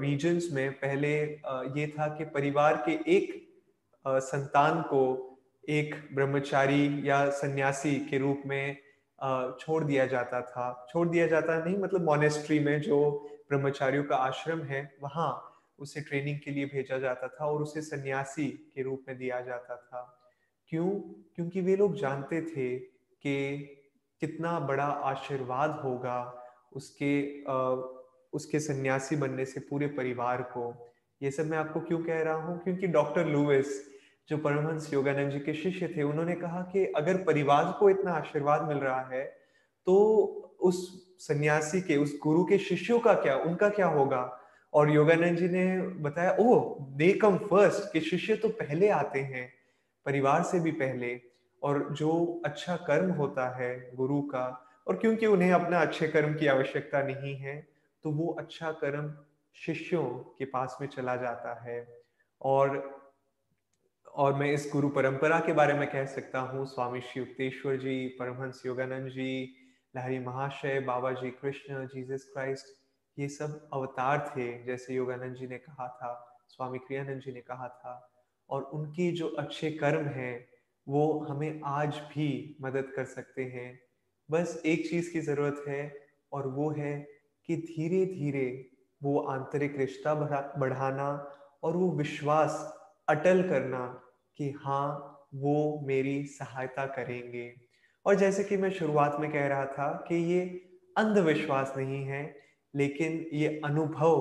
रीजन्स 0.00 0.48
में 0.52 0.72
पहले 0.72 1.12
ये 1.76 1.86
था 1.86 2.06
कि 2.08 2.24
परिवार 2.24 2.82
के 2.88 2.92
एक 3.16 3.40
संतान 4.04 4.82
को 4.82 5.02
एक 5.68 5.94
ब्रह्मचारी 6.12 7.08
या 7.08 7.28
सन्यासी 7.30 7.94
के 8.06 8.18
रूप 8.18 8.42
में 8.46 8.76
छोड़ 9.60 9.82
दिया 9.84 10.06
जाता 10.06 10.40
था। 10.40 10.86
छोड़ 10.90 11.08
दिया 11.08 11.26
जाता 11.26 11.58
नहीं 11.64 11.76
मतलब 11.78 12.04
मोनेस्ट्री 12.04 12.58
में 12.60 12.80
जो 12.80 12.98
ब्रह्मचारियों 13.48 14.04
का 14.04 14.16
आश्रम 14.16 14.62
है, 14.62 14.94
वहाँ 15.02 15.48
उसे 15.78 16.00
ट्रेनिंग 16.00 16.38
के 16.44 16.50
लिए 16.50 16.66
भेजा 16.66 16.98
जाता 16.98 17.28
था 17.28 17.46
और 17.46 17.62
उसे 17.62 17.82
सन्यासी 17.82 18.46
के 18.74 18.82
रूप 18.82 19.04
में 19.08 19.16
दिया 19.18 19.40
जाता 19.40 19.76
था। 19.76 20.02
क्यों? 20.68 20.90
क्योंकि 21.36 21.60
वे 21.60 21.76
लोग 21.76 21.96
जानते 21.96 22.40
थे 22.42 22.78
कि 22.78 23.58
कितना 24.20 24.58
बड़ा 24.60 24.84
आशीर्वाद 24.84 25.80
होगा 25.84 26.18
उसके 26.72 27.20
उसके 28.32 28.60
सन्यासी 28.60 29.16
बनने 29.16 29.44
से 29.44 29.60
पूरे 29.60 29.86
परिवार 29.86 30.42
को। 30.42 30.92
ये 31.20 31.30
सब 31.30 31.46
मैं 31.46 31.58
आपको 31.58 31.80
क्यों 31.80 31.98
कह 31.98 32.22
रहा 32.22 32.34
हूँ? 32.34 32.58
क्योंकि 32.64 32.86
डॉक्टर 32.86 33.26
लुइस, 33.26 33.80
जो 34.28 34.36
परमहंस 34.38 34.92
योगानंद 34.94 35.30
जी 35.30 35.38
के 35.38 35.54
शिष्य 35.54 35.88
थे, 35.96 36.02
उन्होंने 36.02 36.34
कहा 36.34 36.60
कि 36.62 36.84
अगर 36.86 37.16
परिवार 37.16 37.72
को 37.80 37.90
इतना 37.90 38.12
आशीर्वाद 38.12 38.68
मिल 38.68 38.78
रहा 38.78 39.00
है 39.02 39.24
तो 39.86 39.94
उस 40.60 40.78
सन्यासी 41.18 41.80
के, 41.80 41.96
उस 41.96 42.18
गुरु 42.22 42.44
के 42.44 42.58
शिष्यों 42.58 42.98
का 43.00 43.12
क्या, 43.14 43.36
उनका 43.36 43.68
क्या 43.68 43.86
होगा? 43.86 44.38
और 44.72 44.90
योगानंद 44.90 45.38
जी 45.38 45.48
ने 45.48 45.80
बताया 45.82 46.36
ओ 46.40 46.76
दे 46.80 47.12
कम 47.12 47.36
फ़र्स्ट 47.38 47.92
कि 47.92 48.00
शिष्य 48.00 48.36
तो 48.36 48.48
पहले 48.48 48.88
आते 48.88 49.20
हैं, 49.20 49.52
परिवार 50.06 50.42
से 50.42 50.60
भी 50.60 50.70
पहले, 50.70 51.20
और 51.62 51.88
जो 51.92 52.42
अच्छा 52.44 52.76
कर्म 52.76 53.10
होता 53.10 53.48
है 53.56 53.90
गुरु 53.94 54.20
का, 54.22 54.46
और 54.86 54.96
क्योंकि 54.96 55.26
उन्हें 55.26 55.52
अपना 55.52 55.80
अच्छे 55.80 56.08
कर्म 56.08 56.34
की 56.34 56.46
आवश्यकता 56.46 57.02
नहीं 57.02 57.36
है 57.36 57.71
तो 58.04 58.10
वो 58.10 58.32
अच्छा 58.32 58.72
कर्म 58.72 59.24
शिष्यों 59.54 60.04
के 60.08 60.44
पास 60.44 60.78
में 60.80 60.88
चला 60.88 61.16
जाता 61.16 61.62
है। 61.62 62.02
और 62.40 63.02
और 64.14 64.34
मैं 64.34 64.52
इस 64.52 64.70
गुरु 64.72 64.88
परंपरा 64.88 65.40
के 65.40 65.52
बारे 65.52 65.74
में 65.74 65.90
कह 65.90 66.04
सकता 66.04 66.40
हूँ। 66.40 66.66
स्वामी 66.66 67.00
श्री 67.00 67.22
युक्तेश्वर 67.22 67.76
जी, 67.76 68.06
परमहंस 68.06 68.62
योगानंद 68.66 69.08
जी, 69.08 69.56
लहरी 69.96 70.18
महाशय, 70.18 70.80
बाबा 70.80 71.12
जी 71.12 71.30
कृष्ण, 71.30 71.86
जीसस 71.86 72.30
क्राइस्ट, 72.32 72.66
ये 73.18 73.28
सब 73.28 73.68
अवतार 73.72 74.34
थे, 74.36 74.62
जैसे 74.64 74.94
योगानंद 74.94 75.36
जी 75.36 75.46
ने 75.46 75.58
कहा 75.58 75.88
था, 75.88 76.38
स्वामी 76.48 76.78
क्रियानंद 76.78 77.20
जी 77.20 77.32
ने 77.32 77.40
कहा 77.40 77.68
था। 77.68 78.12
और 78.50 78.62
उनकी 78.62 79.12
जो 79.12 79.28
अच्छे 79.28 79.70
कर्म 79.70 80.06
हैं, 80.06 80.48
वो 80.88 81.20
हमें 81.20 81.60
आज 81.64 81.98
भी 81.98 82.56
मदद 82.62 82.92
कर 82.96 83.04
सकते 83.04 83.44
हैं। 83.44 83.80
बस 84.30 84.62
एक 84.66 84.90
चीज़ 84.90 85.12
की 85.12 85.20
ज़रूरत 85.20 85.64
है, 85.68 86.06
और 86.32 86.46
वो 86.46 86.70
है 86.70 87.11
कि 87.48 87.56
धीरे 87.56 88.04
धीरे 88.06 88.46
वो 89.02 89.18
आंतरिक 89.20 89.78
रिश्ता 89.78 90.14
बढ़ाना 90.58 91.08
और 91.62 91.76
वो 91.76 91.90
विश्वास 91.90 92.52
अटल 93.08 93.42
करना 93.48 93.86
कि 94.38 94.50
हाँ 94.64 95.08
वो 95.34 95.80
मेरी 95.86 96.24
सहायता 96.24 96.86
करेंगे। 96.86 97.52
और 98.06 98.14
जैसे 98.14 98.44
कि 98.44 98.56
मैं 98.56 98.70
शुरुआत 98.70 99.16
में 99.20 99.30
कह 99.32 99.46
रहा 99.46 99.64
था 99.66 99.92
कि 100.08 100.14
ये 100.14 100.44
अंधविश्वास 100.96 101.72
नहीं 101.76 102.04
है, 102.04 102.22
लेकिन 102.74 103.24
ये 103.32 103.60
अनुभव 103.64 104.18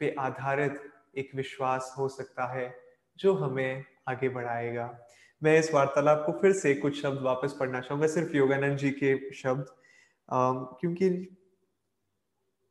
पे 0.00 0.14
आधारित 0.18 0.80
एक 1.18 1.30
विश्वास 1.34 1.94
हो 1.98 2.08
सकता 2.08 2.46
है 2.54 2.74
जो 3.18 3.34
हमें 3.34 3.84
आगे 4.08 4.28
बढ़ाएगा। 4.28 4.90
मैं 5.42 5.58
इस 5.58 5.72
वार्तालाप 5.74 6.22
को 6.26 6.32
फिर 6.32 6.52
से 6.52 6.74
कुछ 6.74 7.00
शब्द 7.02 7.20
वापस 7.22 7.56
पढ़ना 7.60 7.80
चाहूँगा, 7.80 8.06
सिर्फ़ 8.06 8.36
योगानंद 8.36 8.78
जी 8.78 8.90
के 8.92 9.32
शब्द 9.32 9.66
क्योंकि 10.80 11.08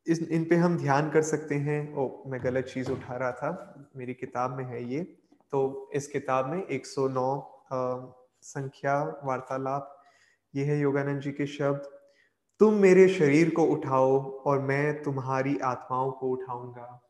इस 0.07 0.21
इन 0.29 0.45
पे 0.45 0.55
हम 0.55 0.77
ध्यान 0.77 1.09
कर 1.09 1.21
सकते 1.21 1.55
हैं। 1.55 1.95
ओ 1.95 2.23
मैं 2.27 2.43
गलत 2.43 2.65
चीज़ 2.65 2.91
उठा 2.91 3.15
रहा 3.15 3.31
था। 3.31 3.89
मेरी 3.95 4.13
किताब 4.13 4.57
में 4.57 4.63
है 4.63 4.83
ये। 4.83 4.99
तो 5.51 5.91
इस 5.95 6.07
किताब 6.07 6.49
में 6.49 6.63
109 6.63 7.25
संख्या 8.41 9.21
वार्तालाप। 9.25 9.97
ये 10.55 10.63
है 10.65 10.79
योगानंद 10.79 11.21
जी 11.21 11.31
के 11.31 11.45
शब्द 11.45 11.89
तुम 12.59 12.73
मेरे 12.73 13.07
शरीर 13.09 13.49
को 13.49 13.63
उठाओ 13.63 14.19
और 14.41 14.59
मैं 14.61 15.01
तुम्हारी 15.03 15.57
आत्माओं 15.59 16.11
को 16.11 16.29
उठाऊँगा। 16.29 17.01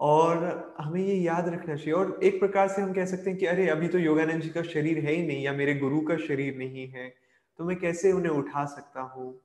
और 0.00 0.76
हमें 0.80 1.00
ये 1.00 1.14
याद 1.14 1.48
रखना 1.48 1.74
चाहिए। 1.76 1.92
और 1.92 2.18
एक 2.22 2.38
प्रकार 2.40 2.68
से 2.68 2.82
हम 2.82 2.92
कह 2.92 3.06
सकते 3.06 3.30
हैं 3.30 3.38
कि 3.38 3.46
अरे 3.46 3.68
अभी 3.68 3.88
तो 3.88 3.98
योगानंद 3.98 4.42
जी 4.42 4.48
का 4.48 4.62
शरीर 4.62 4.98
है 4.98 5.12
ही 5.12 5.26
नहीं 5.26 5.44
या 5.44 5.52
मेरे 5.52 5.74
गुरु 5.74 6.00
का 6.00 6.16
शरीर 6.16 6.56
नहीं 6.56 6.86
है 6.88 7.08
तो 7.58 7.64
मैं 7.64 7.76
कैसे 7.76 8.12
उन्हें 8.12 8.32
उठा 8.32 8.64
सकता 8.66 9.00
हूँ? 9.00 9.40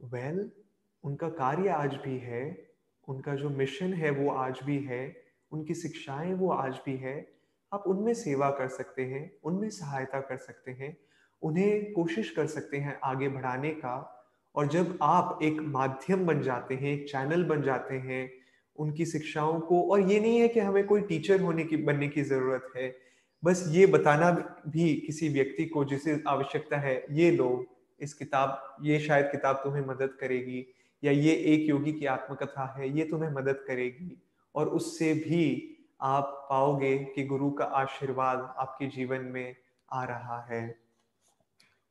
वेल 0.00 0.38
well, 0.38 0.63
उनका 1.04 1.28
कार्य 1.28 1.68
आज 1.68 1.94
भी 1.94 2.18
है, 2.18 2.68
उनका 3.08 3.34
जो 3.34 3.50
मिशन 3.50 3.92
है 3.92 4.10
वो 4.10 4.30
आज 4.30 4.60
भी 4.64 4.78
है, 4.78 5.16
उनकी 5.52 5.74
शिक्षाएँ 5.74 6.34
वो 6.34 6.50
आज 6.50 6.80
भी 6.86 6.96
है। 6.96 7.32
आप 7.72 7.84
उनमें 7.86 8.14
सेवा 8.14 8.50
कर 8.50 8.68
सकते 8.68 9.02
हैं, 9.02 9.32
उनमें 9.44 9.70
सहायता 9.70 10.20
कर 10.20 10.36
सकते 10.36 10.70
हैं, 10.70 10.96
उन्हें 11.42 11.92
कोशिश 11.92 12.30
कर 12.30 12.46
सकते 12.46 12.76
हैं 12.76 13.00
आगे 13.04 13.28
बढ़ाने 13.28 13.70
का। 13.70 14.24
और 14.54 14.66
जब 14.66 14.98
आप 15.02 15.38
एक 15.42 15.60
माध्यम 15.60 16.26
बन 16.26 16.42
जाते 16.42 16.74
हैं, 16.74 16.92
एक 16.92 17.08
चैनल 17.08 17.44
बन 17.44 17.62
जाते 17.62 17.94
हैं, 17.94 18.32
उनकी 18.76 19.06
शिक्षाओं 19.06 19.60
को, 19.60 19.82
और 19.82 20.00
ये 20.00 20.20
नहीं 20.20 20.38
है 20.38 20.48
कि 20.48 20.60
हमें 20.60 20.86
कोई 20.86 21.00
टीचर 21.00 21.40
होने 21.40 21.64
की, 21.64 21.76
बनने 21.76 22.08
की 22.08 22.22
ज़रूरत 22.22 22.68
है, 22.76 22.96
बस 23.44 23.64
ये 23.68 23.86
बताना 23.86 24.30
भी 24.68 24.94
किसी 24.94 25.28
व्यक्ति 25.28 25.64
को 25.64 25.84
जिसे 25.84 26.22
आवश्यकता 26.28 26.76
है, 26.76 27.04
ये 27.10 27.30
लो, 27.30 27.66
इस 28.00 28.14
किताब, 28.14 28.76
ये 28.82 29.00
शायद 29.00 29.26
किताब 29.26 29.56
तुम्हें 29.56 29.86
मदद 29.86 30.16
करेगी। 30.20 30.73
या 31.04 31.12
ये 31.12 31.32
एक 31.32 31.68
योगी 31.68 31.92
की 31.92 32.06
आत्मकथा 32.06 32.74
है, 32.78 32.98
ये 32.98 33.04
तुम्हें 33.04 33.30
मदद 33.30 33.64
करेगी। 33.66 34.22
और 34.54 34.68
उससे 34.68 35.14
भी 35.14 35.70
आप 36.00 36.46
पाओगे 36.50 36.98
कि 36.98 37.24
गुरु 37.24 37.50
का 37.50 37.64
आशीर्वाद 37.64 38.54
आपके 38.58 38.86
जीवन 38.86 39.20
में 39.20 39.56
आ 39.92 40.04
रहा 40.04 40.46
है। 40.50 40.78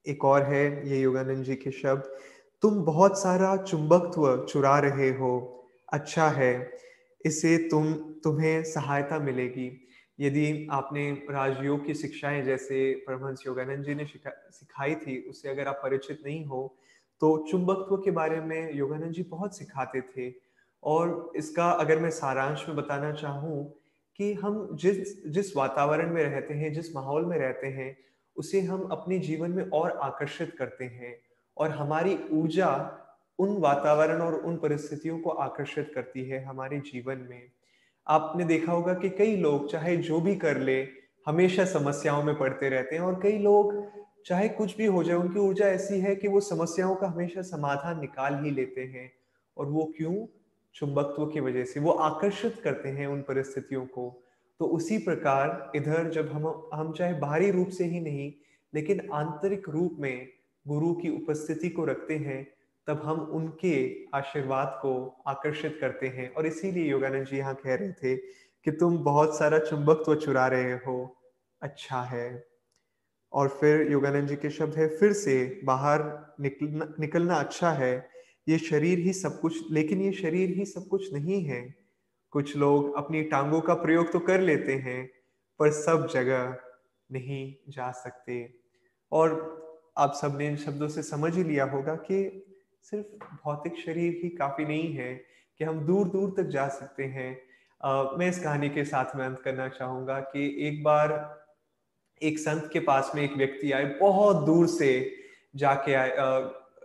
एक 0.08 0.26
और 0.26 0.44
है, 0.44 0.90
ये 0.90 1.02
योगानंद 1.02 1.44
जी 1.44 1.56
के 1.56 1.72
शब्द, 1.72 2.04
तुम 2.62 2.84
बहुत 2.84 3.22
सारा 3.22 3.58
चुंबकत्व 3.58 4.46
चुरा 4.46 4.80
रहे 4.80 5.10
हो। 5.10 5.64
अच्छा 5.94 6.30
है 6.30 6.72
इससे 7.26 7.58
तुम, 7.58 7.94
तुम्हें 7.94 8.64
सहायता 8.64 9.20
मिलेगी। 9.20 9.88
यदि 10.20 10.68
आपने 10.72 11.12
राजयोग 11.12 11.86
की 11.86 11.94
शिक्षाएँ, 11.94 12.42
जैसे 12.42 12.96
परमहंस 13.08 13.44
योगानंद 13.48 13.86
जी 13.86 13.96
ने 13.96 14.06
सिखाई 14.06 14.96
थी 14.96 15.30
उससे 15.30 15.50
अगर 15.50 15.68
आप 15.68 15.80
परिचित 15.84 16.22
नहीं 16.26 16.46
हो 16.46 16.78
तो 17.20 17.48
चुंबकत्व 17.52 17.98
के 17.98 18.12
बारे 18.12 18.40
में 18.40 18.74
योगानंद 18.76 19.12
जी 19.12 19.24
बहुत 19.24 19.58
सिखाते 19.58 20.02
थे। 20.02 20.34
और 20.84 21.32
इसका 21.36 21.70
अगर 21.72 22.00
मैं 22.00 22.10
सारांश 22.10 22.66
में 22.68 22.78
बताना 22.78 23.12
चाहूँ 23.12 23.74
कि 24.20 24.34
हम 24.34 24.68
जिस 24.74 25.28
जिस 25.28 25.56
वातावरण 25.58 26.14
में 26.14 26.24
रहते 26.24 26.54
हैं, 26.54 26.74
जिस 26.74 26.96
माहौल 26.96 27.26
में 27.26 27.38
रहते 27.38 27.68
हैं, 27.68 27.98
उसे 28.38 28.62
हम 28.62 28.82
अपने 28.92 29.20
जीवन 29.20 29.52
में 29.52 29.70
और 29.70 29.92
आकर्षित 29.92 30.56
करते 30.60 30.86
हैं 30.86 31.16
और 31.58 31.70
हमारी 31.70 32.20
ऊर्जा 32.32 33.00
उन 33.40 33.58
वातावरण 33.58 34.22
और 34.22 34.34
उन 34.34 34.58
परिस्थितियों 34.58 35.20
को 35.20 35.30
आकर्षित 35.30 35.92
करती 35.96 36.26
है 36.26 36.44
हमारे 36.44 36.80
जीवन 36.80 37.28
में। 37.30 37.52
आपने 38.08 38.46
देखा 38.46 38.72
होगा 38.72 38.94
कि 38.94 39.10
कई 39.10 39.36
लोग, 39.36 39.72
चाहे 39.72 39.98
जो 39.98 40.20
भी 40.22 40.36
कर 40.36 40.58
ले, 40.58 40.88
हमेशा 41.28 41.66
समस्याओं 41.66 42.24
में 42.24 42.38
पड़ते 42.38 42.70
रहते 42.70 42.96
हैं 42.96 43.04
और 43.04 43.20
कई 43.24 43.38
लोग 43.38 43.74
चाहे 44.26 44.50
कुछ 44.50 44.78
भी 44.78 44.86
हो 44.86 45.04
जाए, 45.04 45.18
उनकी 45.18 45.40
ऊर्जा 45.40 45.66
ऐसी 45.66 46.00
है 46.00 46.16
कि 46.16 46.28
वो 46.28 46.40
समस्याओं 46.40 46.96
का 46.96 47.08
हमेशा 47.08 47.42
समाधान 47.42 48.00
निकाल 48.00 48.44
ही 48.44 48.52
लेते 48.52 48.82
हैं 48.82 49.14
और 49.58 49.66
वो 49.66 49.94
क्यों? 49.98 50.28
चुंबकत्व 50.76 51.26
की 51.26 51.40
वजह 51.40 51.64
से। 51.64 51.80
वो 51.80 51.92
आकर्षित 51.92 52.62
करते 52.64 52.90
हैं 52.90 53.08
उन 53.08 53.22
परिस्थितियों 53.22 53.86
को। 53.86 54.24
तो 54.60 54.66
उसी 54.66 54.98
प्रकार 54.98 55.72
इधर 55.76 56.10
जब 56.10 56.30
हम 56.32 56.70
हम 56.74 56.94
चाहे 56.94 57.14
बाहरी 57.14 57.52
रूप 57.52 57.70
से 57.70 57.84
ही 57.84 58.00
नहीं, 58.00 58.34
लेकिन 58.76 59.10
आंतरिक 59.14 59.70
रूप 59.70 59.98
में 60.00 60.28
गुरु 60.68 60.94
की 60.94 61.10
उपस्थिति 61.10 61.70
को 61.70 61.86
रखते 61.86 62.18
हैं, 62.18 62.48
तब 62.88 63.02
हम 63.04 63.20
उनके 63.20 64.06
आशीर्वाद 64.14 64.80
को 64.82 65.24
आकर्षित 65.28 65.78
करते 65.82 66.08
हैं। 66.08 66.34
और 66.34 66.46
इसीलिए 66.46 66.92
योगानंद 66.92 67.26
जी 67.26 67.38
यहाँ 67.38 67.56
कह 67.56 67.76
रहे 67.76 67.92
थे 67.92 68.18
कि 68.64 68.72
तुम 68.72 68.98
बहुत 68.98 69.38
सारा 69.38 69.60
चुंबकत्व 69.60 70.16
चुरा 70.16 70.48
रहे 70.48 70.74
हो। 70.74 71.16
अच्छा 71.62 72.02
है। 72.02 72.53
और 73.34 73.48
फिर 73.50 73.92
योगानंद 73.92 74.28
जी 74.28 74.36
के 74.36 74.50
शब्द 74.50 74.76
है 74.78 74.88
फिर 74.98 75.14
से 75.14 75.62
बाहर 75.66 76.02
निकलना 76.42 76.94
निकलना 77.00 77.36
अच्छा 77.36 77.72
है। 77.72 77.96
ये 78.50 78.58
शरीर 78.58 79.00
ही 79.00 79.14
सब 79.14 79.40
कुछ 79.40 79.72
लेकिन 79.72 80.02
ये 80.02 80.12
शरीर 80.12 80.50
ही 80.50 80.66
सब 80.66 80.88
कुछ 80.88 81.14
नहीं 81.14 81.44
है। 81.46 81.62
कुछ 82.34 82.56
लोग 82.58 82.96
अपनी 82.98 83.22
टांगों 83.24 83.62
का 83.62 83.74
प्रयोग 83.74 84.12
तो 84.12 84.20
कर 84.20 84.42
लेते 84.42 84.74
हैं 84.74 85.06
पर 85.60 85.72
सब 85.72 86.08
जगह 86.14 86.56
नहीं 87.10 87.54
जा 87.70 87.92
सकते। 87.92 88.38
और 89.12 89.32
आप 89.98 90.14
सबने 90.14 90.48
इन 90.48 90.56
शब्दों 90.56 90.88
से 90.88 91.04
समझ 91.04 91.36
ही 91.36 91.44
लिया 91.44 91.66
होगा 91.66 91.96
कि 91.96 92.46
सिर्फ़ 92.84 93.26
भौतिक 93.36 93.78
शरीर 93.78 94.20
ही 94.24 94.30
काफ़ी 94.30 94.66
नहीं 94.66 94.94
है 94.94 95.14
कि 95.60 95.64
हम 95.64 95.80
दूर 95.80 96.08
दूर 96.08 96.34
तक 96.38 96.50
जा 96.50 96.68
सकते 96.68 97.04
हैं। 97.04 97.30
uh, 97.82 98.20
मैं 98.20 98.30
इस 98.30 98.40
कहानी 98.40 98.70
के 98.70 98.86
साथ 98.86 99.16
में 99.16 99.26
अंत 99.26 99.40
करना 99.40 99.68
चाहूँगा 99.70 100.20
कि 100.20 100.46
एक 100.68 100.84
बार 100.84 101.12
एक 102.24 102.40
संत 102.40 102.70
के 102.74 102.80
पास 102.82 103.12
में 103.16 103.22
एक 103.24 103.38
व्यक्ति 103.38 103.72
आए, 103.72 103.86
बहुत 104.02 104.46
दूर 104.46 104.68
से 104.70 104.92
जाके 105.56 105.94
आए 105.94 106.12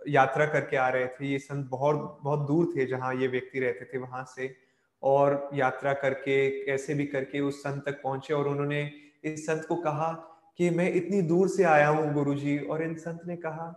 यात्रा 0.07 0.45
करके 0.45 0.77
आ 0.77 0.87
रहे 0.89 1.07
थे। 1.07 1.27
ये 1.27 1.39
संत 1.39 1.69
बहुत 1.69 2.19
बहुत 2.23 2.47
दूर 2.47 2.71
थे 2.75 2.85
जहाँ 2.85 3.13
ये 3.15 3.27
व्यक्ति 3.27 3.59
रहते 3.59 3.85
थे, 3.85 3.97
वहाँ 3.97 4.23
से। 4.27 4.55
और 5.03 5.49
यात्रा 5.53 5.93
करके 5.95 6.65
कैसे 6.65 6.93
भी 6.93 7.05
करके 7.05 7.39
उस 7.41 7.59
संत 7.59 7.83
तक 7.85 8.01
पहुँचे 8.03 8.33
और 8.33 8.47
उन्होंने 8.47 8.81
इस 9.23 9.45
संत 9.45 9.65
को 9.65 9.75
कहा 9.75 10.11
कि 10.59 10.69
मैं 10.69 10.91
इतनी 10.93 11.21
दूर 11.23 11.47
से 11.49 11.63
आया 11.63 11.87
हूँ 11.87 12.13
गुरु 12.13 12.33
जी 12.35 12.57
और 12.59 12.83
इन 12.83 12.95
संत 12.97 13.21
ने 13.27 13.35
कहा, 13.37 13.67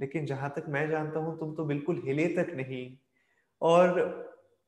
लेकिन 0.00 0.26
जहाँ 0.26 0.52
तक 0.56 0.64
मैं 0.68 0.88
जानता 0.90 1.20
हूँ, 1.20 1.38
तुम 1.38 1.54
तो 1.54 1.64
बिल्कुल 1.64 2.02
हिले 2.06 2.26
तक 2.36 2.52
नहीं। 2.56 2.86
और 3.62 4.26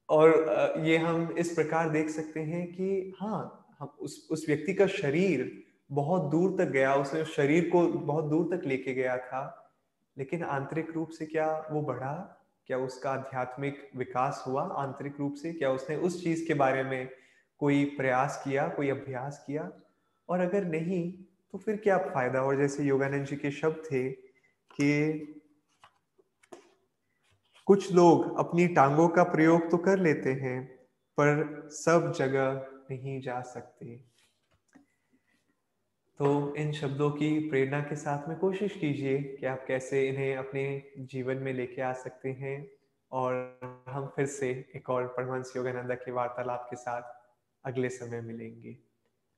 और 0.09 0.75
ये 0.85 0.97
हम 0.99 1.35
इस 1.39 1.53
प्रकार 1.55 1.89
देख 1.89 2.09
सकते 2.11 2.41
हैं 2.43 2.67
कि 2.67 3.13
हाँ 3.21 3.67
हम 3.79 3.97
उस 4.01 4.27
उस 4.31 4.45
व्यक्ति 4.49 4.75
का 4.75 4.87
शरीर 4.87 5.51
बहुत 5.91 6.31
दूर 6.31 6.57
तक 6.59 6.71
गया, 6.71 6.95
उसने 6.95 7.23
उस 7.23 7.35
शरीर 7.37 7.69
को 7.71 7.87
बहुत 7.89 8.25
दूर 8.25 8.57
तक 8.57 8.67
लेके 8.67 8.95
गया 8.95 9.17
था, 9.17 9.73
लेकिन 10.17 10.43
आंतरिक 10.45 10.91
रूप 10.91 11.09
से 11.09 11.27
क्या 11.27 11.69
वो 11.71 11.83
बढ़ा? 11.83 12.37
क्या 12.67 12.79
उसका 12.79 13.11
आध्यात्मिक 13.11 13.91
विकास 13.97 14.45
हुआ 14.47 14.63
आंतरिक 14.77 15.17
रूप 15.21 15.35
से? 15.35 15.53
क्या 15.53 15.71
उसने 15.71 15.97
उस 15.97 16.23
चीज़ 16.25 16.47
के 16.49 16.55
बारे 16.55 16.83
में 16.83 17.09
कोई 17.61 17.85
प्रयास 17.85 18.41
किया, 18.45 18.69
कोई 18.69 18.89
अभ्यास 18.91 19.45
किया? 19.47 19.71
और 20.29 20.41
अगर 20.41 20.65
नहीं 20.65 21.13
तो 21.53 21.59
फिर 21.59 21.77
क्या 21.77 21.99
फ़ायदा? 21.99 22.43
और 22.43 22.57
जैसे 22.57 22.85
योगानंद 22.85 23.27
जी 23.27 23.37
के 23.37 23.51
शब्द 23.51 23.83
थे 23.93 24.09
कि 24.11 25.35
कुछ 27.67 27.93
लोग 27.93 28.39
अपनी 28.39 28.67
टांगों 28.69 29.09
का 29.09 29.23
प्रयोग 29.23 29.71
तो 29.71 29.77
कर 29.77 29.99
लेते 29.99 30.33
हैं, 30.33 30.67
पर 31.19 31.69
सब 31.73 32.13
जगह 32.17 32.67
नहीं 32.91 33.21
जा 33.21 33.41
सकते। 33.41 34.10
तो 36.21 36.55
इन 36.55 36.73
शब्दों 36.73 37.11
की 37.11 37.49
प्रेरणा 37.49 37.81
के 37.81 37.97
साथ 37.97 38.29
में 38.29 38.39
कोशिश 38.39 38.77
कीजिए 38.77 39.23
कि 39.23 39.47
आप 39.47 39.65
कैसे 39.69 40.09
इन्हें 40.09 40.37
अपने 40.37 40.93
जीवन 40.99 41.37
में 41.37 41.53
लेके 41.53 41.83
आ 41.83 41.93
सकते 41.93 42.33
हैं। 42.33 42.71
और 43.13 43.61
हम 43.89 44.07
फिर 44.17 44.27
से 44.27 44.71
एक 44.77 44.91
और 44.91 45.09
परमहंस 45.09 45.53
योगानंदा 45.57 45.95
के 45.95 46.13
वार्तालाप 46.13 46.67
के 46.71 46.77
साथ 46.77 47.03
अगले 47.65 47.89
समय 47.89 48.21
मिलेंगे। 48.21 48.79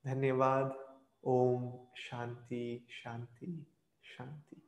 धन्यवाद। 0.07 0.97
ओम 1.25 1.79
शांति 1.97 2.87
शांति 2.91 3.67
शांति। 4.03 4.62